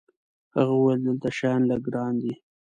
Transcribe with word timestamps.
هغه 0.55 0.73
وویل: 0.75 1.01
دلته 1.07 1.29
شیان 1.37 1.61
لږ 1.69 1.79
ګران 1.87 2.13
دي. 2.21 2.33